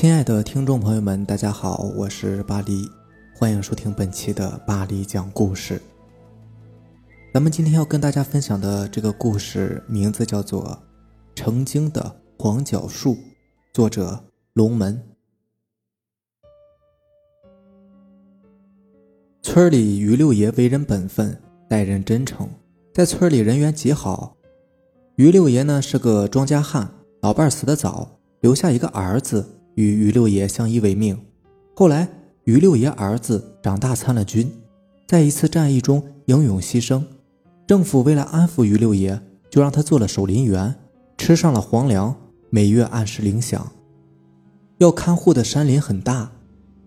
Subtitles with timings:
[0.00, 2.90] 亲爱的听众朋友们，大家好，我是巴黎，
[3.36, 5.78] 欢迎收听本期的巴黎讲故事。
[7.34, 10.64] 咱们今天要跟大家分享的这个故事名字叫做
[11.34, 13.12] 《成精的黄角树》，
[13.74, 14.18] 作者
[14.54, 14.98] 龙门。
[19.42, 22.48] 村里于六爷为人本分，待人真诚，
[22.94, 24.34] 在村里人缘极好。
[25.16, 31.18] 于六爷呢是个庄稼汉，老伴死得早，留下一个儿子与于六爷相依为命。
[31.74, 32.08] 后来
[32.44, 34.50] 于六爷儿子长大参了军，
[35.06, 37.02] 在一次战役中英勇牺牲。
[37.66, 40.74] 政府为了安抚于六爷，就让他做了守林员，
[41.16, 42.14] 吃上了皇粮，
[42.50, 43.60] 每月按时领饷。
[44.78, 46.32] 要看护的山林很大，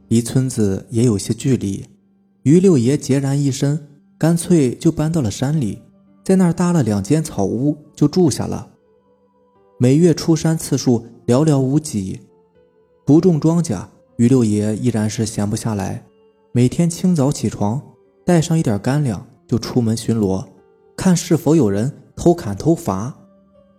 [0.09, 1.85] 离村子也有些距离。
[2.41, 5.79] 于六爷孑然一身，干脆就搬到了山里，
[6.23, 8.67] 在那儿搭了两间草屋就住下了。
[9.79, 12.19] 每月出山次数寥寥无几，
[13.05, 16.05] 不种庄稼，于六爷依然是闲不下来。
[16.53, 17.81] 每天清早起床，
[18.25, 20.45] 带上一点干粮就出门巡逻，
[20.95, 23.13] 看是否有人偷砍偷伐，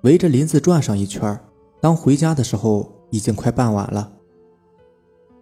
[0.02, 1.41] 围着林子转上一圈。
[1.80, 4.12] 当回家的时候，已经快傍晚了。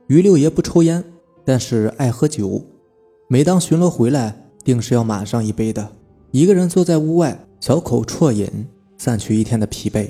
[0.06, 1.03] 于六爷不抽烟，
[1.44, 2.64] 但是爱喝酒。
[3.27, 5.91] 每当巡逻回来，定是要满上一杯的。
[6.30, 10.08] 一个人坐在屋外，小口啜饮，散去一天的疲惫。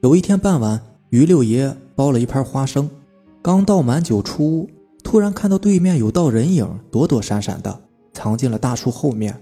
[0.00, 0.80] 有一天傍晚，
[1.10, 2.88] 于六爷包了一盘花生，
[3.42, 4.70] 刚倒满酒出屋，
[5.02, 7.80] 突然看到对面有道人影，躲躲闪闪的
[8.12, 9.38] 藏进了大树后面。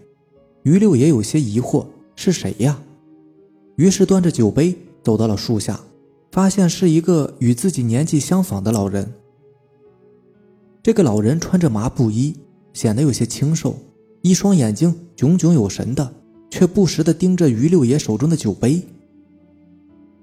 [0.63, 2.81] 于六爷有些疑惑，是谁呀？
[3.77, 5.81] 于是端着酒杯走到了树下，
[6.31, 9.13] 发现是一个与自己年纪相仿的老人。
[10.83, 12.37] 这个老人穿着麻布衣。
[12.75, 13.77] 显得有些清瘦，
[14.23, 16.11] 一双眼睛炯炯有神的，
[16.51, 18.83] 却不时地盯着于六爷手中的酒杯。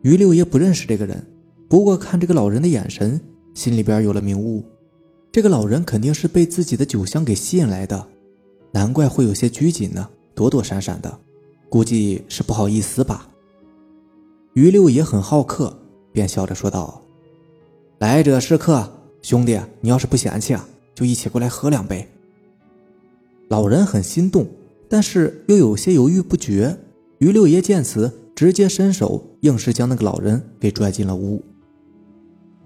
[0.01, 1.23] 于六爷不认识这个人，
[1.69, 3.21] 不过看这个老人的眼神，
[3.53, 4.65] 心里边有了明悟：
[5.31, 8.07] 这个老人肯定是被自己的酒香给吸引来的，
[8.71, 11.19] 难怪会有些拘谨呢，躲躲闪闪的，
[11.69, 13.29] 估计是不好意思吧。
[14.53, 15.77] 于六爷很好客，
[16.11, 17.03] 便笑着说道
[17.99, 18.91] ：“来者是客，
[19.21, 22.07] 兄弟，你要是不嫌弃啊，就一起过来喝两杯。”
[23.47, 24.47] 老人很心动，
[24.89, 26.75] 但是又有些犹豫不决。
[27.19, 31.43] 于六爷见此，直接伸手，硬是将那个老人给拽进了屋。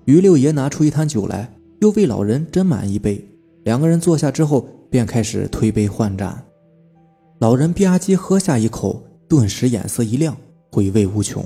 [0.05, 1.49] 于六爷拿出一坛酒来，
[1.79, 3.23] 又为老人斟满一杯。
[3.63, 6.43] 两个人坐下之后，便开始推杯换盏。
[7.39, 10.35] 老人吧唧喝下一口，顿时眼色一亮，
[10.71, 11.43] 回味无穷。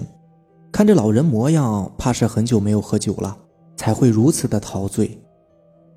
[0.71, 3.37] 看这老人模样，怕是很久没有喝酒了，
[3.75, 5.17] 才会如此的陶醉。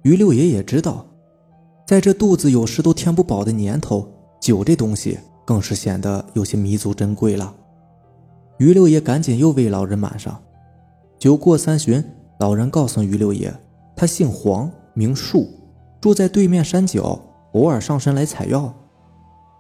[0.03, 1.07] 于六爷也知道。
[1.87, 4.07] 在这肚子有时都填不饱的年头，
[4.41, 7.53] 酒这东西更是显得有些弥足珍贵了。
[8.59, 10.41] 于六爷赶紧又为老人满上。
[11.19, 12.03] 酒过三巡，
[12.41, 13.55] 老人告诉于六爷，
[13.95, 15.47] 他姓黄，名树，
[16.01, 17.21] 住在对面山脚，
[17.53, 18.75] 偶尔上山来采药。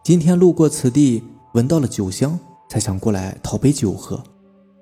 [0.02, 2.38] 今天路过此地，闻到了酒香，
[2.70, 4.24] 才想过来讨杯酒喝。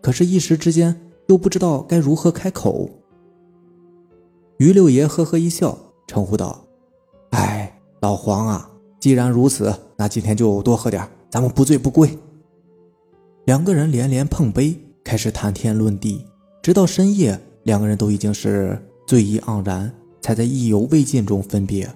[0.00, 0.94] 可是，一时之间
[1.26, 2.88] 又不知道该如何开口。
[4.58, 5.76] 于六爷呵呵一笑，
[6.06, 6.64] 称呼道。
[7.30, 8.70] 哎，老黄啊，
[9.00, 12.16] 既然如此，那今天就多喝点，咱们不醉不归。
[13.46, 16.24] 两个人连连碰杯，开始谈天论地，
[16.62, 19.92] 直到深夜，两个人都已经是醉意盎然，
[20.22, 21.86] 才在意犹未尽中分别。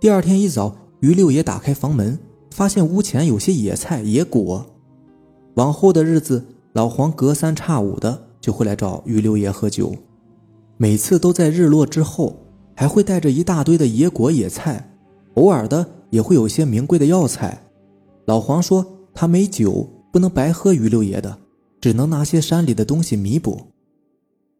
[0.00, 2.18] 第二天一早，于六爷打开房门，
[2.50, 4.64] 发现屋前有些野菜野果。
[5.56, 6.42] 往后的日子，
[6.72, 9.94] 老黄隔三差五的就会来找于六爷喝酒，
[10.78, 12.34] 每次都在日落之后。
[12.74, 14.90] 还会带着一大堆的野果野菜，
[15.34, 17.62] 偶尔的也会有些名贵的药材。
[18.24, 21.38] 老黄说他没酒，不能白喝于六爷的，
[21.80, 23.60] 只能拿些山里的东西弥补。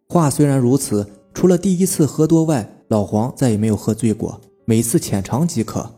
[0.08, 5.90] 话虽然如此，除了第一次喝多外，老黄再也没有喝醉过，每次浅尝即可。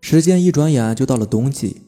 [0.00, 1.82] 时间一转眼就到了冬季，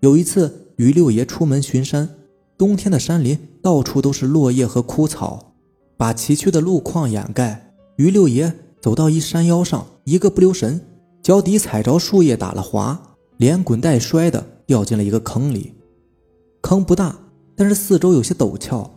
[0.00, 2.08] 有一次于六爷出门巡山，
[2.56, 5.54] 冬天的山林到处都是落叶和枯草，
[5.96, 7.74] 把崎岖的路况掩盖。
[7.96, 10.80] 于六爷走到一山腰上，一个不留神，
[11.20, 15.74] 脚底踩着树叶打了滑，连滚带摔的掉进了一个坑里。
[16.62, 17.18] 坑不大，
[17.56, 18.88] 但是四周有些陡峭。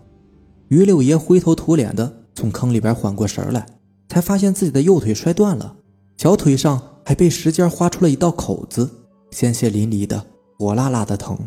[0.69, 3.65] 于六爷灰头土脸的从坑里边缓过神来，
[4.09, 5.75] 才发现自己的右腿摔断了，
[6.17, 8.89] 小腿上还被石尖划出了一道口子，
[9.31, 10.25] 鲜血淋漓的，
[10.57, 11.37] 火辣辣的疼。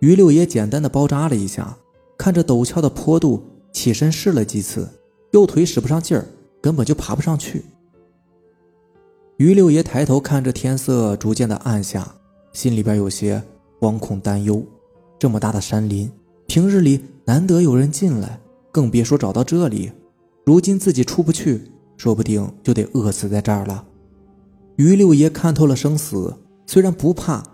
[0.00, 1.76] 于六爷简单的包扎了一下，
[2.16, 3.42] 看着陡峭的坡度，
[3.72, 4.88] 起身试了几次。
[5.32, 6.24] 右腿使不上劲儿，
[6.60, 7.64] 根本就爬不上去。
[9.36, 12.14] 于六爷抬头看着天色逐渐的暗下，
[12.52, 13.42] 心里边有些
[13.78, 14.64] 惶恐担忧。
[15.18, 16.10] 这么大的山林，
[16.46, 18.40] 平日里难得有人进来，
[18.72, 19.92] 更别说找到这里。
[20.46, 21.60] 如今自己出不去，
[21.98, 23.84] 说不定就得饿死在这儿了。
[24.76, 26.34] 于六爷看透了生死，
[26.64, 27.44] 虽然不怕，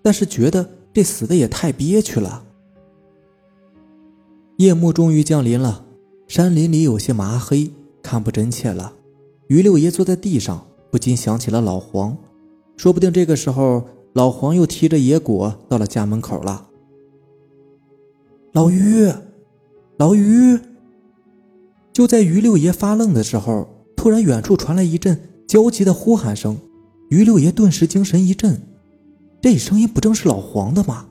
[0.00, 2.44] 但是觉得这死的也太憋屈了。
[4.58, 5.84] 夜幕终于降临了，
[6.28, 7.68] 山林里有些麻黑，
[8.04, 8.92] 看不真切了。
[9.48, 12.16] 于六爷坐在地上，不禁想起了老黄，
[12.76, 16.68] 说不定这个时候老黄又提着野果到了家门口了。
[18.52, 19.08] 老于，
[19.96, 20.58] 老于！
[21.92, 26.58] 就在于六爷发愣的时候，突然远处传来一阵焦急的呼喊声，
[27.10, 28.60] 于六爷顿时精神一振，
[29.40, 31.06] 这声音不正是老黄的吗？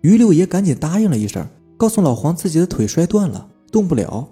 [0.00, 1.46] 于六爷赶紧答应了一声。
[1.76, 4.26] 告诉老黄自己的腿摔断了，动不了。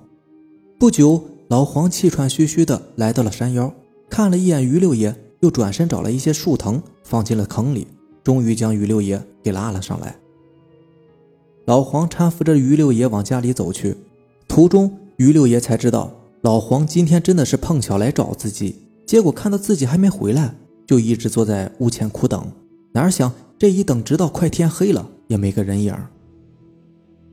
[0.79, 3.71] 不久，老黄气喘吁吁的来到了山腰，
[4.09, 7.87] 看了一眼于六爷，又转身找了一些树藤放进了坑里，
[8.23, 10.17] 终于将于六爷给拉了上来。
[11.67, 13.97] 老黄搀扶着于六爷往家里走去，
[14.47, 16.13] 途中于六爷才知道，
[16.43, 18.77] 老黄今天真的是碰巧来找自己，
[19.07, 20.55] 结果看到自己还没回来，
[20.87, 22.53] 就一直坐在屋前苦等。
[22.93, 25.97] 哪想这一等，直到快天黑了，也没个人影。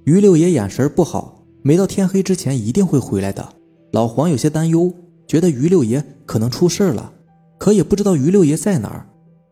[0.06, 3.50] 于六爷眼神不好，没到天黑之前一定会回来的。
[3.92, 4.94] 老黄有些担忧，
[5.27, 7.12] 觉得于六爷可能出事了，
[7.60, 9.06] 可也不知道于六爷在哪儿，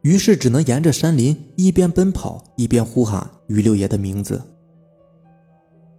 [0.04, 4.42] 于是只能沿着山林一边奔跑一边呼喊于六爷的名字。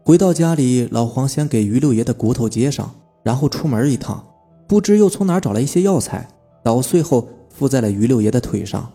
[0.05, 2.91] 回到家里，老黄先给于六爷的骨头接上，
[3.23, 4.25] 然后出门一趟，
[4.67, 6.29] 不知又从哪找来一些药材，
[6.65, 8.91] 捣碎后敷在了于六爷的腿上。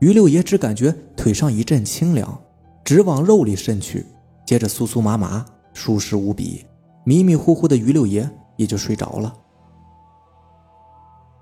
[0.00, 2.40] 于六爷只感觉腿上一阵清凉，
[2.84, 4.06] 直往肉里渗去。
[4.46, 5.44] 接着酥酥麻麻，
[5.74, 6.64] 舒适无比，
[7.04, 9.34] 迷迷糊糊的于六爷也就睡着了。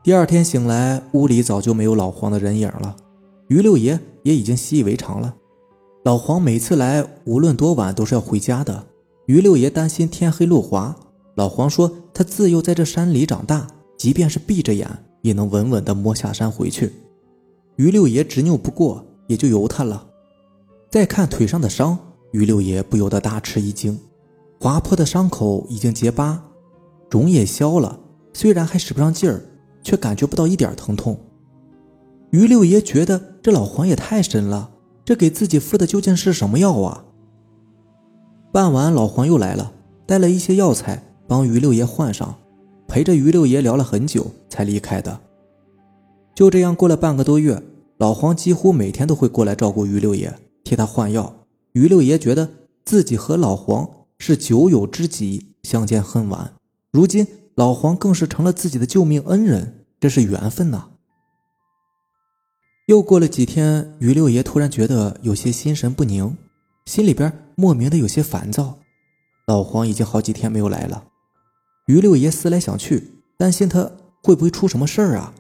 [0.03, 2.97] 第二天醒来，屋里早就没有老黄的人影了，
[3.49, 5.35] 于六爷也已经习以为常了。
[6.07, 8.87] 老黄每次来，无论多晚都是要回家的。
[9.27, 10.95] 于六爷担心天黑路滑，
[11.35, 13.67] 老黄说他自幼在这山里长大，
[13.99, 14.89] 即便是闭着眼，
[15.23, 16.93] 也能稳稳地摸下山回去。
[17.75, 20.07] 于六爷执拗不过，也就由他了。
[20.89, 21.99] 再看腿上的伤。
[22.31, 23.99] 于六爷不由得大吃一惊，
[24.61, 26.41] 划破的伤口已经结疤，
[27.11, 27.99] 肿也消了，
[28.33, 29.43] 虽然还使不上劲儿，
[29.83, 31.19] 却感觉不到一点疼痛。
[32.31, 34.71] 于六爷觉得这老黄也太神了，
[35.07, 37.05] 这给自己敷的究竟是什么药啊？
[38.53, 39.73] 傍晚，老黄又来了，
[40.05, 42.35] 带了一些药材帮于六爷换上，
[42.89, 45.21] 陪着于六爷聊了很久才离开的。
[46.35, 47.63] 就这样过了半个多月，
[47.99, 51.33] 老黄几乎每天都会过来照顾于六爷，替他换药。
[51.75, 52.51] 于六爷觉得
[52.85, 53.89] 自己和老黄
[54.19, 56.53] 是酒友知己，相见恨晚。
[56.91, 57.25] 如今
[57.55, 60.89] 老黄更是成了自己的救命恩人，这是缘分呐。
[62.87, 66.37] 又过了几天，于六爷突然觉得有些心神不宁，
[66.85, 68.79] 心里边莫名的有些烦躁。
[69.49, 71.05] 老黄已经好几天没有来了，
[71.87, 73.91] 于六爷思来想去，担心他
[74.23, 75.35] 会不会出什么事儿啊？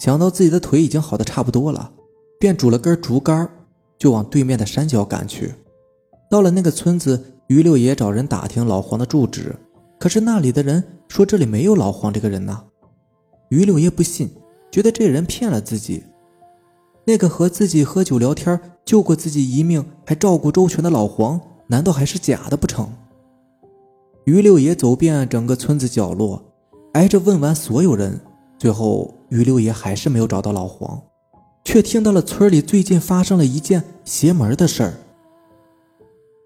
[0.00, 1.92] 想到自己的腿已经好的差不多了，
[2.40, 3.48] 便拄了根竹竿。
[3.96, 5.54] 就往对面的山脚赶去。
[6.28, 9.54] 到了那个村子，于六爷找人打听老黄的住址，
[10.00, 12.64] 可是那里的人说这里没有老黄这个人呢。
[13.50, 14.28] 于六爷不信，
[14.70, 16.02] 觉得这人骗了自己。
[17.06, 22.88] 那个和自己喝酒聊天、救过自己一命还照顾周全的老黄，难道还是假的不成？
[24.24, 26.42] 于六爷走遍整个村子角落，
[26.92, 28.20] 挨着问完所有人，
[28.58, 31.00] 最后于六爷还是没有找到老黄。
[31.66, 34.94] 却听到了村里最近发生了一件邪门的事儿。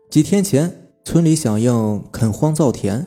[0.09, 3.05] 几天前，村里响应垦荒造田，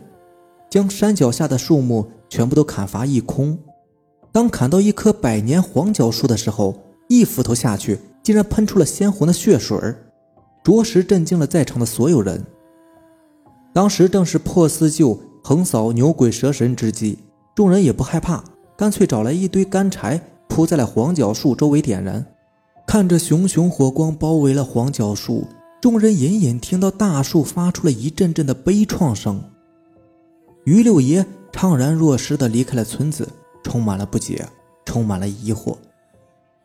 [0.69, 3.57] 将山脚下的树木全部都砍伐一空。
[4.31, 6.75] 当砍到一棵百年黄角树的时候，
[7.11, 9.77] 一斧头下去，竟然喷出了鲜红的血水
[10.63, 12.41] 着实震惊了在场的所有人。
[13.73, 17.19] 当时正是破四旧、横扫牛鬼蛇神之际，
[17.53, 18.41] 众人也不害怕，
[18.77, 20.21] 干脆找来一堆干柴。
[20.47, 22.25] 铺在了黄角树周围点燃，
[22.87, 25.47] 看着熊熊火光包围了黄角树，
[25.81, 29.41] 众人隐隐听到大树发出了一阵阵的悲怆声。
[30.63, 33.27] 于六爷怅然若失地离开了村子，
[33.63, 34.47] 充满了不解，
[34.85, 35.75] 充满了疑惑。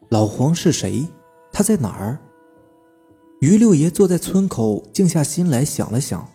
[0.09, 1.05] 老黄是谁？
[1.51, 2.19] 他在哪儿？
[3.41, 6.29] 于六爷坐在村口，静下心来想了想，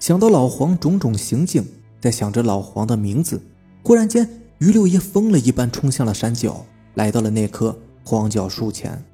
[0.00, 1.64] 想到老黄种种行径，
[2.00, 3.40] 在想着老黄的名字，
[3.84, 6.66] 忽然间，于六爷疯了一般冲向了山脚。
[6.94, 9.04] 来到了那棵黄角树前，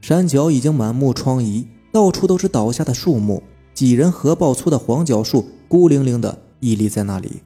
[0.00, 3.42] 山脚已经满目疮痍，到处都是倒下的树木，
[3.74, 7.42] 几人合抱粗的黄角树孤零零的屹立在那里，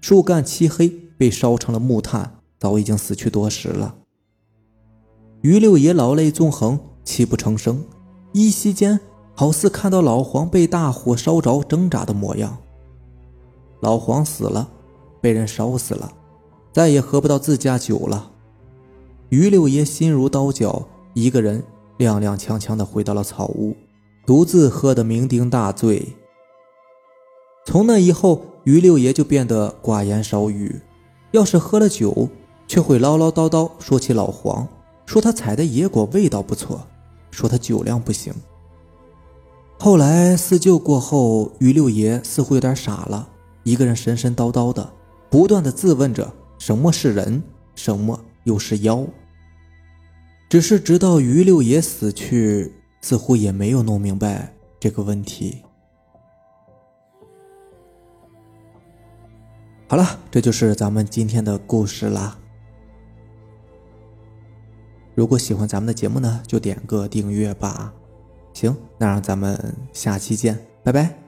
[0.00, 3.94] 树干漆黑，被烧成了木炭，早已经死去多时了。
[5.42, 7.84] 于六爷老泪纵横，泣不成声，
[8.32, 8.98] 依稀间
[9.34, 12.58] 好似看到老黄被大火烧着挣扎的模样。
[13.80, 14.68] 老黄死了，
[15.20, 16.12] 被人烧死了，
[16.72, 18.32] 再也喝不到自家酒了。
[19.28, 21.62] 于六爷心如刀绞，一个人
[21.98, 23.76] 踉踉跄跄地回到了草屋，
[24.26, 26.16] 独自喝得酩酊大醉。
[27.64, 30.80] 从那以后，于六爷就变得寡言少语，
[31.30, 32.28] 要是喝了酒，
[32.68, 34.68] 却会唠唠叨叨说起老黄，
[35.06, 36.86] 说他采的野果味道不错，
[37.32, 38.32] 说他酒量不行。
[39.78, 43.28] 后来四舅过后，于六爷似乎有点傻了，
[43.62, 44.92] 一个人神神叨叨的，
[45.30, 47.42] 不断的自问着什么是人，
[47.74, 49.04] 什么又是妖。
[50.50, 55.62] 只是直到于六爷死去，似乎也没有弄明白这个问题。
[59.86, 62.36] 好了，这就是咱们今天的故事啦。
[65.18, 67.92] 如果喜欢咱们的节目呢，就点个订阅吧。
[68.52, 71.27] 行，那让咱们下期见，拜拜。